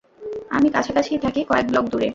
[0.49, 2.07] আমি কাছাকাছিই থাকি, কয়েক ব্লক দূরে।